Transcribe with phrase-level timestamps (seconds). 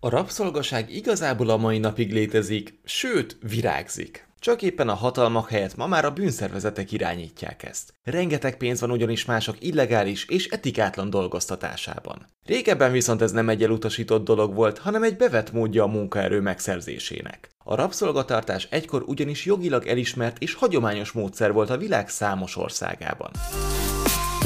[0.00, 4.28] A rabszolgaság igazából a mai napig létezik, sőt, virágzik.
[4.38, 7.94] Csak éppen a hatalmak helyett ma már a bűnszervezetek irányítják ezt.
[8.02, 12.26] Rengeteg pénz van ugyanis mások illegális és etikátlan dolgoztatásában.
[12.46, 17.48] Régebben viszont ez nem egy elutasított dolog volt, hanem egy bevett módja a munkaerő megszerzésének.
[17.64, 23.30] A rabszolgatartás egykor ugyanis jogilag elismert és hagyományos módszer volt a világ számos országában.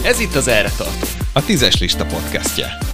[0.05, 2.92] Ez itt az Erre Tartó, a Tízes Lista podcastje.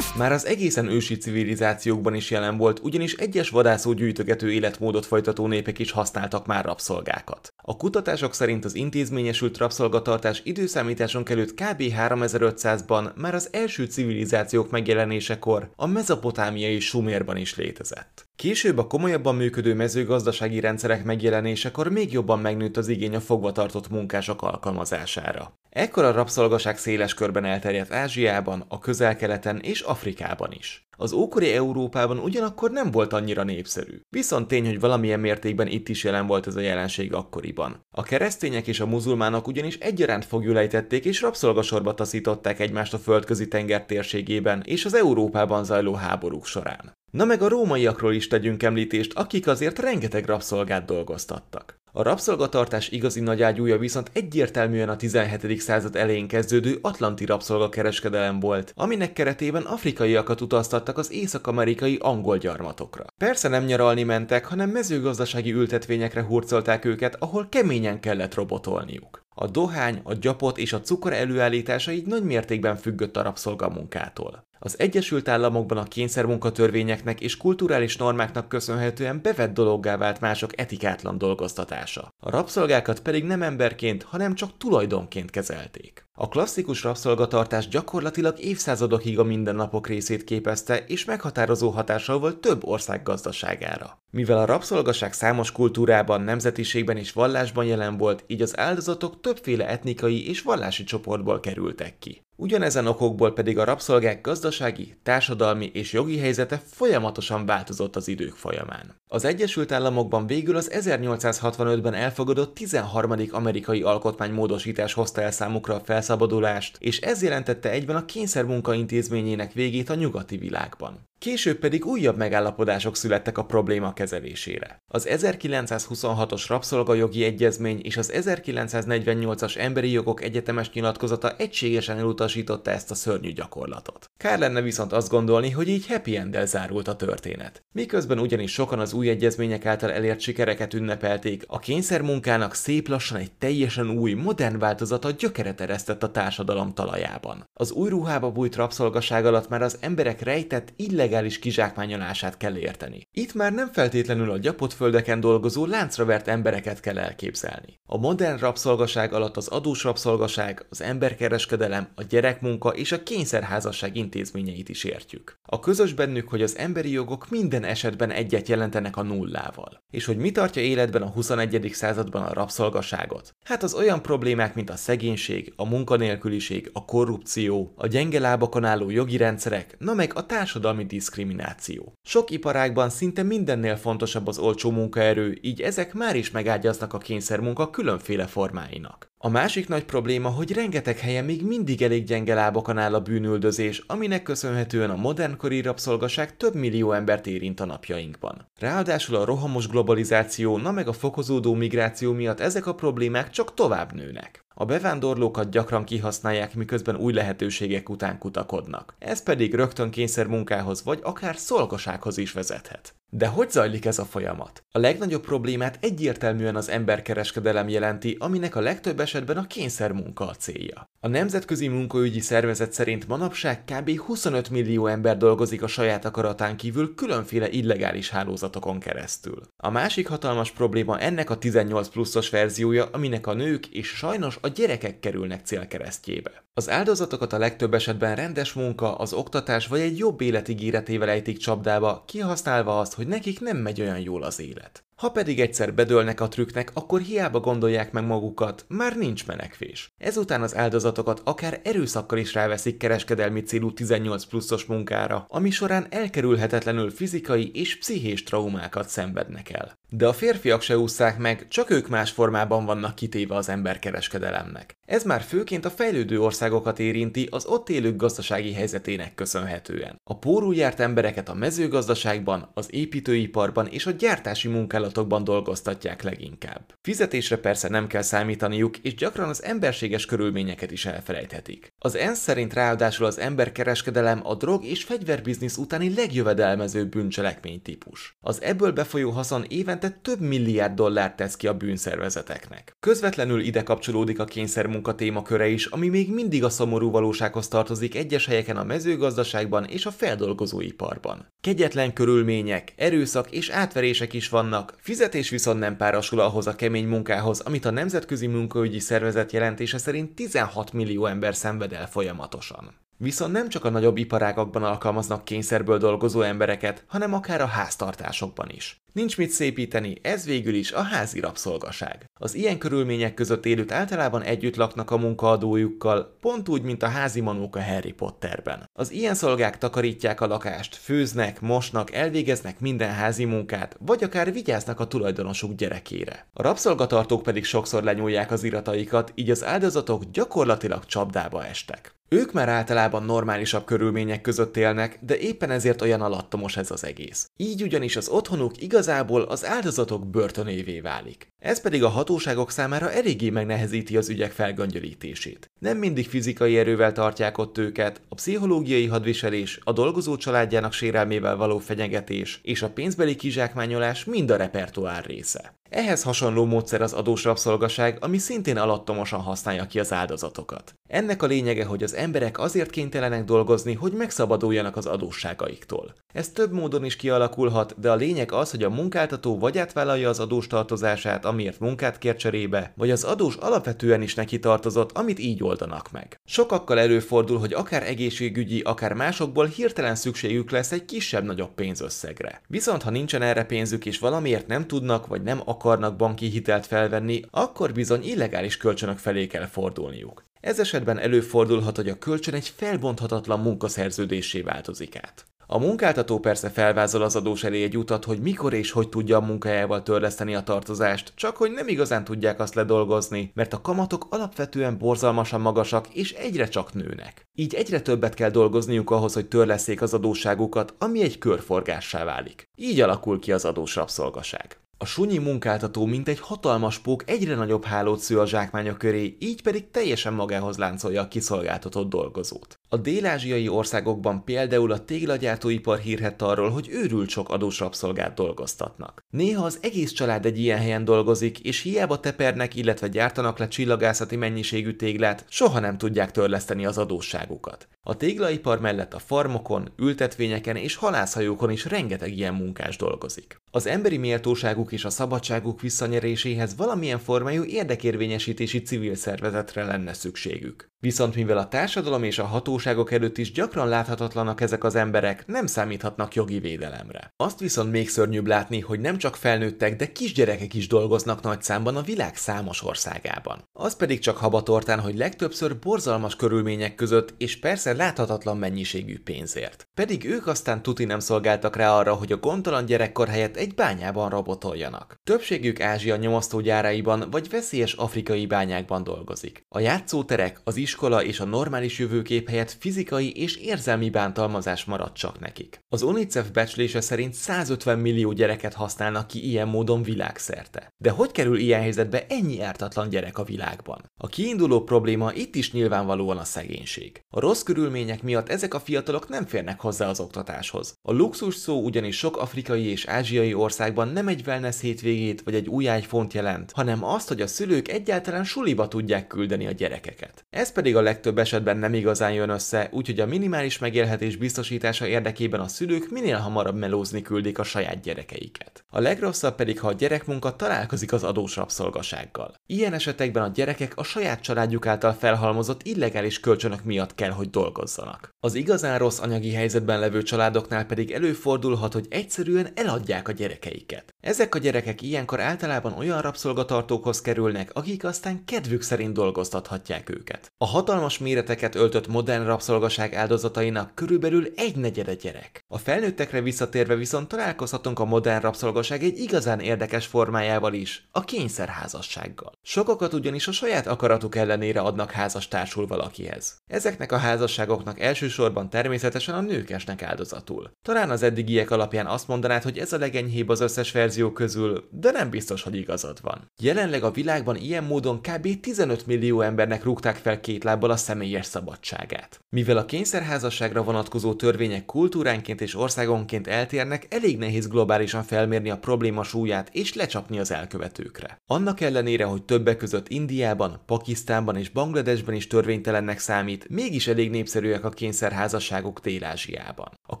[0.20, 5.78] Már az egészen ősi civilizációkban is jelen volt, ugyanis egyes vadászó gyűjtögető életmódot folytató népek
[5.78, 7.52] is használtak már rabszolgákat.
[7.56, 11.82] A kutatások szerint az intézményesült rabszolgatartás időszámításon előtt kb.
[11.98, 18.28] 3500-ban már az első civilizációk megjelenésekor a mezopotámiai Sumérban is létezett.
[18.36, 24.42] Később a komolyabban működő mezőgazdasági rendszerek megjelenésekor még jobban megnőtt az igény a fogvatartott munkások
[24.42, 25.59] alkalmazására.
[25.70, 30.88] Ekkor a rabszolgaság széles körben elterjedt Ázsiában, a közel-keleten és Afrikában is.
[30.96, 34.00] Az ókori Európában ugyanakkor nem volt annyira népszerű.
[34.08, 37.86] Viszont tény, hogy valamilyen mértékben itt is jelen volt ez a jelenség akkoriban.
[37.90, 43.86] A keresztények és a muzulmánok ugyanis egyaránt fogjulejtették és rabszolgasorba taszították egymást a földközi tenger
[43.86, 46.98] térségében és az Európában zajló háborúk során.
[47.10, 51.78] Na meg a rómaiakról is tegyünk említést, akik azért rengeteg rabszolgát dolgoztattak.
[51.92, 55.60] A rabszolgatartás igazi nagyágyúja viszont egyértelműen a 17.
[55.60, 63.04] század elején kezdődő atlanti rabszolgakereskedelem volt, aminek keretében afrikaiakat utaztattak az észak-amerikai angol gyarmatokra.
[63.18, 69.22] Persze nem nyaralni mentek, hanem mezőgazdasági ültetvényekre hurcolták őket, ahol keményen kellett robotolniuk.
[69.42, 74.46] A dohány, a gyapot és a cukor előállítása így nagy mértékben függött a rabszolgamunkától.
[74.58, 82.14] Az Egyesült Államokban a kényszermunkatörvényeknek és kulturális normáknak köszönhetően bevett dologgá vált mások etikátlan dolgoztatása.
[82.20, 86.04] A rabszolgákat pedig nem emberként, hanem csak tulajdonként kezelték.
[86.22, 93.02] A klasszikus rabszolgatartás gyakorlatilag évszázadokig a mindennapok részét képezte, és meghatározó hatással volt több ország
[93.02, 93.98] gazdaságára.
[94.10, 100.28] Mivel a rabszolgaság számos kultúrában, nemzetiségben és vallásban jelen volt, így az áldozatok többféle etnikai
[100.28, 102.22] és vallási csoportból kerültek ki.
[102.40, 108.94] Ugyanezen okokból pedig a rabszolgák gazdasági, társadalmi és jogi helyzete folyamatosan változott az idők folyamán.
[109.06, 113.14] Az Egyesült Államokban végül az 1865-ben elfogadott 13.
[113.30, 119.90] amerikai alkotmánymódosítás hozta el számukra a felszabadulást, és ez jelentette egyben a kényszermunka intézményének végét
[119.90, 121.08] a nyugati világban.
[121.18, 124.82] Később pedig újabb megállapodások születtek a probléma kezelésére.
[124.92, 132.29] Az 1926-os rabszolgajogi egyezmény és az 1948-as emberi jogok egyetemes nyilatkozata egységesen elutasította
[132.64, 134.10] ezt a szörnyű gyakorlatot.
[134.16, 137.62] Kár lenne viszont azt gondolni, hogy így happy end zárult a történet.
[137.72, 143.32] Miközben ugyanis sokan az új egyezmények által elért sikereket ünnepelték, a kényszermunkának szép lassan egy
[143.32, 147.48] teljesen új, modern változata gyökeret eresztett a társadalom talajában.
[147.52, 153.08] Az új ruhába bújt rabszolgaság alatt már az emberek rejtett, illegális kizsákmányolását kell érteni.
[153.12, 157.80] Itt már nem feltétlenül a gyapott földeken dolgozó láncra embereket kell elképzelni.
[157.86, 164.68] A modern rabszolgaság alatt az adós rabszolgaság, az emberkereskedelem, a gyerekmunka és a kényszerházasság intézményeit
[164.68, 165.38] is értjük.
[165.42, 169.82] A közös bennük, hogy az emberi jogok minden esetben egyet jelentenek a nullával.
[169.90, 171.70] És hogy mi tartja életben a 21.
[171.72, 173.34] században a rabszolgaságot?
[173.44, 178.90] Hát az olyan problémák, mint a szegénység, a munkanélküliség, a korrupció, a gyenge lábakon álló
[178.90, 181.92] jogi rendszerek, na meg a társadalmi diszkrimináció.
[182.02, 187.70] Sok iparágban szinte mindennél fontosabb az olcsó munkaerő, így ezek már is megágyaznak a kényszermunka
[187.70, 189.09] különféle formáinak.
[189.22, 193.82] A másik nagy probléma, hogy rengeteg helyen még mindig elég gyenge lábakon áll a bűnüldözés,
[193.86, 198.50] aminek köszönhetően a modernkori rabszolgaság több millió embert érint a napjainkban.
[198.58, 203.92] Ráadásul a rohamos globalizáció, na meg a fokozódó migráció miatt ezek a problémák csak tovább
[203.92, 204.44] nőnek.
[204.54, 208.94] A bevándorlókat gyakran kihasználják, miközben új lehetőségek után kutakodnak.
[208.98, 212.94] Ez pedig rögtön kényszer munkához vagy akár szolgasághoz is vezethet.
[213.12, 214.64] De hogy zajlik ez a folyamat?
[214.70, 220.88] A legnagyobb problémát egyértelműen az emberkereskedelem jelenti, aminek a legtöbb esetben a kényszermunka a célja.
[221.00, 223.98] A Nemzetközi Munkaügyi Szervezet szerint manapság kb.
[223.98, 229.42] 25 millió ember dolgozik a saját akaratán kívül különféle illegális hálózatokon keresztül.
[229.56, 234.48] A másik hatalmas probléma ennek a 18 pluszos verziója, aminek a nők és sajnos a
[234.48, 236.44] gyerekek kerülnek célkeresztjébe.
[236.54, 242.04] Az áldozatokat a legtöbb esetben rendes munka, az oktatás vagy egy jobb életigéretével ejtik csapdába,
[242.06, 244.84] kihasználva azt, hogy nekik nem megy olyan jól az élet.
[245.00, 249.92] Ha pedig egyszer bedőlnek a trükknek, akkor hiába gondolják meg magukat, már nincs menekvés.
[249.98, 256.90] Ezután az áldozatokat akár erőszakkal is ráveszik kereskedelmi célú 18 pluszos munkára, ami során elkerülhetetlenül
[256.90, 259.79] fizikai és pszichés traumákat szenvednek el.
[259.92, 264.76] De a férfiak se ússzák meg, csak ők más formában vannak kitéve az emberkereskedelemnek.
[264.86, 270.00] Ez már főként a fejlődő országokat érinti az ott élők gazdasági helyzetének köszönhetően.
[270.04, 276.74] A pórul járt embereket a mezőgazdaságban, az építőiparban és a gyártási munkálatokban dolgoztatják leginkább.
[276.82, 281.72] Fizetésre persze nem kell számítaniuk, és gyakran az emberséges körülményeket is elfelejthetik.
[281.78, 288.16] Az ENSZ szerint ráadásul az emberkereskedelem a drog és fegyverbiznisz utáni legjövedelmezőbb bűncselekmény típus.
[288.20, 292.76] Az ebből befolyó haszon évente több milliárd dollárt tesz ki a bűnszervezeteknek.
[292.80, 298.26] Közvetlenül ide kapcsolódik a kényszermunka témaköre is, ami még mindig a szomorú valósághoz tartozik egyes
[298.26, 301.26] helyeken a mezőgazdaságban és a feldolgozóiparban.
[301.40, 307.40] Kegyetlen körülmények, erőszak és átverések is vannak, fizetés viszont nem párosul ahhoz a kemény munkához,
[307.40, 312.74] amit a Nemzetközi Munkaügyi Szervezet jelentése szerint 16 millió ember szenved el folyamatosan.
[313.02, 318.82] Viszont nem csak a nagyobb iparágakban alkalmaznak kényszerből dolgozó embereket, hanem akár a háztartásokban is.
[318.92, 322.10] Nincs mit szépíteni, ez végül is a házi rabszolgaság.
[322.14, 327.20] Az ilyen körülmények között élők általában együtt laknak a munkaadójukkal, pont úgy, mint a házi
[327.20, 328.68] manók Harry Potterben.
[328.72, 334.80] Az ilyen szolgák takarítják a lakást, főznek, mosnak, elvégeznek minden házi munkát, vagy akár vigyáznak
[334.80, 336.26] a tulajdonosuk gyerekére.
[336.32, 341.94] A rabszolgatartók pedig sokszor lenyúlják az irataikat, így az áldozatok gyakorlatilag csapdába estek.
[342.12, 347.30] Ők már általában normálisabb körülmények között élnek, de éppen ezért olyan alattomos ez az egész.
[347.36, 351.32] Így ugyanis az otthonuk igazából az áldozatok börtönévé válik.
[351.38, 355.49] Ez pedig a hatóságok számára eléggé megnehezíti az ügyek felgöngyölítését.
[355.60, 361.58] Nem mindig fizikai erővel tartják ott őket, a pszichológiai hadviselés, a dolgozó családjának sérelmével való
[361.58, 365.54] fenyegetés és a pénzbeli kizsákmányolás mind a repertoár része.
[365.70, 370.74] Ehhez hasonló módszer az adós rabszolgaság, ami szintén alattomosan használja ki az áldozatokat.
[370.88, 375.94] Ennek a lényege, hogy az emberek azért kénytelenek dolgozni, hogy megszabaduljanak az adósságaiktól.
[376.12, 380.20] Ez több módon is kialakulhat, de a lényeg az, hogy a munkáltató vagy átvállalja az
[380.20, 385.42] adós tartozását, amiért munkát kér cserébe, vagy az adós alapvetően is neki tartozott, amit így
[385.50, 386.20] oldanak meg.
[386.24, 392.40] Sokakkal előfordul, hogy akár egészségügyi, akár másokból hirtelen szükségük lesz egy kisebb-nagyobb pénzösszegre.
[392.46, 397.20] Viszont ha nincsen erre pénzük és valamiért nem tudnak vagy nem akarnak banki hitelt felvenni,
[397.30, 400.24] akkor bizony illegális kölcsönök felé kell fordulniuk.
[400.40, 405.29] Ez esetben előfordulhat, hogy a kölcsön egy felbonthatatlan munkaszerződésé változik át.
[405.52, 409.26] A munkáltató persze felvázol az adós elé egy utat, hogy mikor és hogy tudja a
[409.26, 414.78] munkájával törleszteni a tartozást, csak hogy nem igazán tudják azt ledolgozni, mert a kamatok alapvetően
[414.78, 417.26] borzalmasan magasak és egyre csak nőnek.
[417.34, 422.48] Így egyre többet kell dolgozniuk ahhoz, hogy törleszék az adósságukat, ami egy körforgássá válik.
[422.54, 424.60] Így alakul ki az adós rabszolgaság.
[424.78, 429.42] A sunyi munkáltató, mint egy hatalmas pók egyre nagyobb hálót sző a zsákmányok köré, így
[429.42, 432.59] pedig teljesen magához láncolja a kiszolgáltatott dolgozót.
[432.72, 439.04] A dél-ázsiai országokban például a téglagyártóipar hírhet arról, hogy őrült sok adós rabszolgát dolgoztatnak.
[439.10, 444.16] Néha az egész család egy ilyen helyen dolgozik, és hiába tepernek, illetve gyártanak le csillagászati
[444.16, 447.68] mennyiségű téglát, soha nem tudják törleszteni az adósságukat.
[447.82, 453.36] A téglaipar mellett a farmokon, ültetvényeken és halászhajókon is rengeteg ilyen munkás dolgozik.
[453.50, 460.68] Az emberi méltóságuk és a szabadságuk visszanyeréséhez valamilyen formájú érdekérvényesítési civil szervezetre lenne szükségük.
[460.80, 462.24] Viszont mivel a társadalom és a
[462.60, 467.12] hatóságok előtt is gyakran láthatatlanak ezek az emberek, nem számíthatnak jogi védelemre.
[467.16, 471.76] Azt viszont még szörnyűbb látni, hogy nem csak felnőttek, de kisgyerekek is dolgoznak nagy számban
[471.76, 473.48] a világ számos országában.
[473.52, 479.68] Az pedig csak habatortán, hogy legtöbbször borzalmas körülmények között és persze láthatatlan mennyiségű pénzért.
[479.74, 484.10] Pedig ők aztán tuti nem szolgáltak rá arra, hogy a gondtalan gyerekkor helyett egy bányában
[484.10, 484.94] rabotoljanak.
[485.04, 489.44] Többségük Ázsia nyomasztógyáraiban vagy veszélyes afrikai bányákban dolgozik.
[489.48, 495.20] A játszóterek, az iskola és a normális jövőkép helyett fizikai és érzelmi bántalmazás maradt csak
[495.20, 495.60] nekik.
[495.68, 500.72] Az UNICEF becslése szerint 150 millió gyereket használnak ki ilyen módon világszerte.
[500.76, 503.90] De hogy kerül ilyen helyzetbe ennyi ártatlan gyerek a világban?
[503.96, 507.02] A kiinduló probléma itt is nyilvánvalóan a szegénység.
[507.08, 510.74] A rossz körülmények miatt ezek a fiatalok nem férnek hozzá az oktatáshoz.
[510.82, 515.48] A luxus szó ugyanis sok afrikai és ázsiai országban nem egy wellness hétvégét vagy egy
[515.48, 520.24] új iPhone jelent, hanem azt, hogy a szülők egyáltalán suliba tudják küldeni a gyerekeket.
[520.30, 524.86] Ez pedig a legtöbb esetben nem igazán jön össze, össze, úgyhogy a minimális megélhetés biztosítása
[524.86, 528.64] érdekében a szülők minél hamarabb melózni küldik a saját gyerekeiket.
[528.70, 532.34] A legrosszabb pedig, ha a gyerekmunka találkozik az adós rabszolgasággal.
[532.46, 538.10] Ilyen esetekben a gyerekek a saját családjuk által felhalmozott illegális kölcsönök miatt kell, hogy dolgozzanak.
[538.20, 543.94] Az igazán rossz anyagi helyzetben levő családoknál pedig előfordulhat, hogy egyszerűen eladják a gyerekeiket.
[544.00, 550.32] Ezek a gyerekek ilyenkor általában olyan rabszolgatartókhoz kerülnek, akik aztán kedvük szerint dolgoztathatják őket.
[550.38, 555.44] A hatalmas méreteket öltött modern rabszolgaság áldozatainak körülbelül egy negyede gyerek.
[555.48, 562.32] A felnőttekre visszatérve viszont találkozhatunk a modern rabszolgaság egy igazán érdekes formájával is, a kényszerházassággal.
[562.42, 566.36] Sokakat ugyanis a saját akaratuk ellenére adnak házastársul valakihez.
[566.46, 570.50] Ezeknek a házasságoknak elsősorban természetesen a nők esnek áldozatul.
[570.62, 574.90] Talán az eddigiek alapján azt mondanád, hogy ez a legenyhébb az összes verzió közül, de
[574.90, 576.30] nem biztos, hogy igazad van.
[576.40, 578.40] Jelenleg a világban ilyen módon kb.
[578.40, 582.19] 15 millió embernek rúgták fel két lábbal a személyes szabadságát.
[582.28, 589.02] Mivel a kényszerházasságra vonatkozó törvények kultúránként és országonként eltérnek, elég nehéz globálisan felmérni a probléma
[589.02, 591.20] súlyát és lecsapni az elkövetőkre.
[591.26, 597.64] Annak ellenére, hogy többek között Indiában, Pakisztánban és Bangladesben is törvénytelennek számít, mégis elég népszerűek
[597.64, 599.78] a kényszerházasságok Dél-Ázsiában.
[599.92, 600.00] A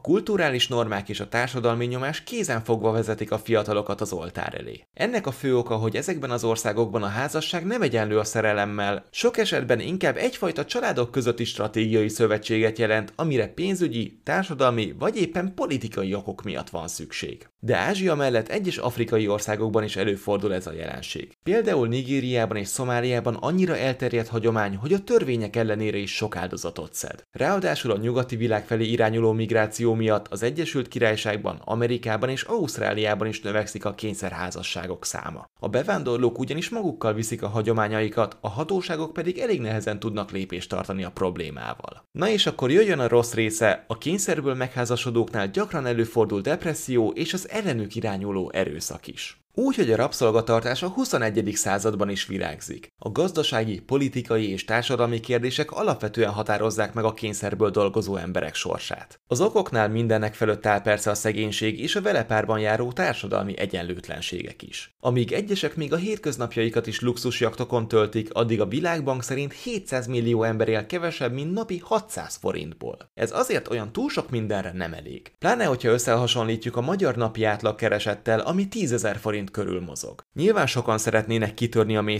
[0.00, 4.86] kulturális normák és a társadalmi nyomás kézenfogva vezetik a fiatalokat az oltár elé.
[4.94, 9.38] Ennek a fő oka, hogy ezekben az országokban a házasság nem egyenlő a szerelemmel, sok
[9.38, 16.42] esetben inkább egyfajta családok közötti stratégiai szövetséget jelent, amire pénzügyi, társadalmi vagy éppen politikai okok
[16.42, 17.48] miatt van szükség.
[17.58, 21.36] De Ázsia mellett egyes afrikai országokban is előfordul ez a jelenség.
[21.42, 27.24] Például Nigériában és Szomáliában annyira elterjedt hagyomány, hogy a törvények ellenére is sok áldozatot szed.
[27.30, 33.40] Ráadásul a nyugati világ felé irányuló migráció miatt az Egyesült Királyságban, Amerikában és Ausztráliában is
[33.40, 35.49] növekszik a kényszerházasságok száma.
[35.62, 41.04] A bevándorlók ugyanis magukkal viszik a hagyományaikat, a hatóságok pedig elég nehezen tudnak lépést tartani
[41.04, 42.04] a problémával.
[42.12, 47.48] Na és akkor jöjjön a rossz része, a kényszerből megházasodóknál gyakran előfordul depresszió és az
[47.48, 49.40] ellenük irányuló erőszak is.
[49.54, 51.50] Úgy, hogy a rabszolgatartás a 21.
[51.54, 52.92] században is virágzik.
[52.98, 59.20] A gazdasági, politikai és társadalmi kérdések alapvetően határozzák meg a kényszerből dolgozó emberek sorsát.
[59.26, 64.62] Az okoknál mindennek fölött áll persze a szegénység és a vele párban járó társadalmi egyenlőtlenségek
[64.62, 64.94] is.
[65.00, 70.68] Amíg egyesek még a hétköznapjaikat is luxusjaktokon töltik, addig a világbank szerint 700 millió ember
[70.68, 72.96] él kevesebb, mint napi 600 forintból.
[73.14, 75.32] Ez azért olyan túl sok mindenre nem elég.
[75.38, 80.20] Pláne, hogyha összehasonlítjuk a magyar napi átlagkeresettel, ami 10 forint forint körül mozog.
[80.32, 82.18] Nyilván sokan szeretnének kitörni a mély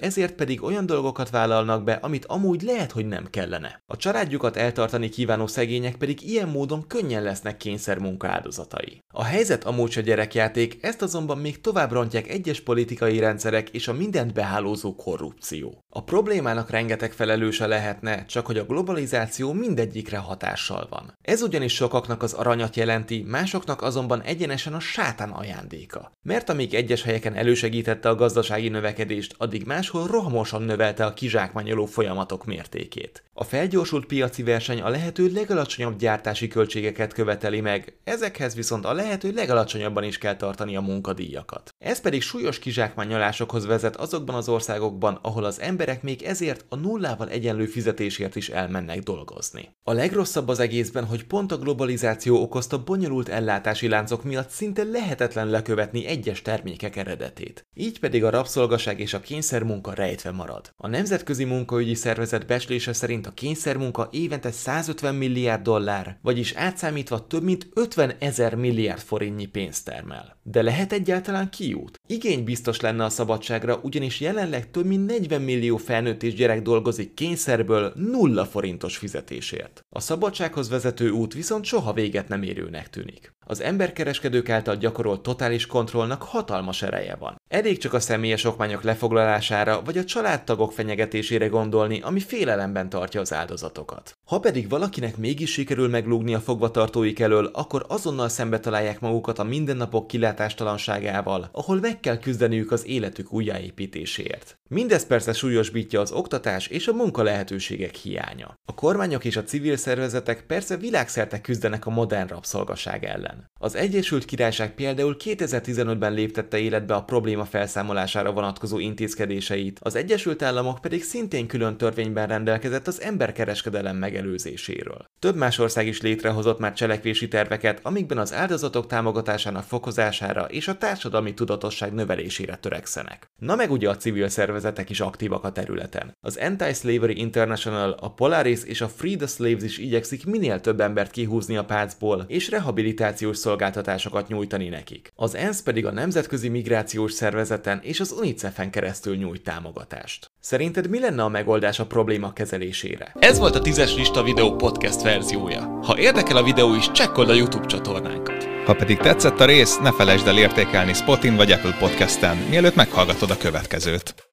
[0.00, 3.82] ezért pedig olyan dolgokat vállalnak be, amit amúgy lehet, hogy nem kellene.
[3.86, 8.98] A családjukat eltartani kívánó szegények pedig ilyen módon könnyen lesznek kényszermunka áldozatai.
[9.14, 13.92] A helyzet amúgy a gyerekjáték, ezt azonban még tovább rontják egyes politikai rendszerek és a
[13.92, 15.84] mindent behálózó korrupció.
[15.88, 21.16] A problémának rengeteg felelőse lehetne, csak hogy a globalizáció mindegyikre hatással van.
[21.22, 27.02] Ez ugyanis sokaknak az aranyat jelenti, másoknak azonban egyenesen a sátán ajándéka mert amíg egyes
[27.02, 33.22] helyeken elősegítette a gazdasági növekedést, addig máshol rohamosan növelte a kizsákmányoló folyamatok mértékét.
[33.32, 39.32] A felgyorsult piaci verseny a lehető legalacsonyabb gyártási költségeket követeli meg, ezekhez viszont a lehető
[39.32, 41.74] legalacsonyabban is kell tartani a munkadíjakat.
[41.78, 47.28] Ez pedig súlyos kizsákmányolásokhoz vezet azokban az országokban, ahol az emberek még ezért a nullával
[47.28, 49.68] egyenlő fizetésért is elmennek dolgozni.
[49.82, 55.48] A legrosszabb az egészben, hogy pont a globalizáció okozta bonyolult ellátási láncok miatt szinte lehetetlen
[55.48, 57.66] lekövetni egyes termékek eredetét.
[57.74, 60.72] Így pedig a rabszolgaság és a kényszermunka rejtve marad.
[60.76, 67.42] A Nemzetközi Munkaügyi Szervezet becslése szerint a kényszermunka évente 150 milliárd dollár, vagyis átszámítva több
[67.42, 70.38] mint 50 ezer milliárd forintnyi pénzt termel.
[70.42, 71.97] De lehet egyáltalán kiút?
[72.10, 77.14] Igény biztos lenne a szabadságra, ugyanis jelenleg több mint 40 millió felnőtt és gyerek dolgozik
[77.14, 79.84] kényszerből nulla forintos fizetésért.
[79.90, 83.36] A szabadsághoz vezető út viszont soha véget nem érőnek tűnik.
[83.50, 87.40] Az emberkereskedők által gyakorolt totális kontrollnak hatalmas ereje van.
[87.48, 93.32] Elég csak a személyes okmányok lefoglalására vagy a családtagok fenyegetésére gondolni, ami félelemben tartja az
[93.32, 94.18] áldozatokat.
[94.24, 99.44] Ha pedig valakinek mégis sikerül meglúgni a fogvatartóik elől, akkor azonnal szembe találják magukat a
[99.44, 104.58] mindennapok kilátástalanságával, ahol meg kell küzdeniük az életük újjáépítéséért.
[104.68, 108.54] Mindez persze súlyosbítja az oktatás és a munka lehetőségek hiánya.
[108.64, 113.50] A kormányok és a civil szervezetek persze világszerte küzdenek a modern rabszolgaság ellen.
[113.60, 120.78] Az Egyesült Királyság például 2015-ben léptette életbe a probléma felszámolására vonatkozó intézkedéseit, az Egyesült Államok
[120.80, 125.04] pedig szintén külön törvényben rendelkezett az emberkereskedelem megelőzéséről.
[125.18, 130.78] Több más ország is létrehozott már cselekvési terveket, amikben az áldozatok támogatásának fokozására és a
[130.78, 133.30] társadalmi tudatosság biztonság növelésére törekszenek.
[133.38, 136.16] Na meg ugye a civil szervezetek is aktívak a területen.
[136.20, 141.10] Az Anti-Slavery International, a Polaris és a Free the Slaves is igyekszik minél több embert
[141.10, 145.12] kihúzni a pácból, és rehabilitációs szolgáltatásokat nyújtani nekik.
[145.14, 150.30] Az ENSZ pedig a Nemzetközi Migrációs Szervezeten és az UNICEF-en keresztül nyújt támogatást.
[150.40, 153.12] Szerinted mi lenne a megoldás a probléma kezelésére?
[153.18, 155.78] Ez volt a tízes lista videó podcast verziója.
[155.82, 158.27] Ha érdekel a videó is, csekkold a YouTube csatornánkat.
[158.68, 163.30] Ha pedig tetszett a rész, ne felejtsd el értékelni Spotin vagy Apple Podcasten, mielőtt meghallgatod
[163.30, 164.26] a következőt.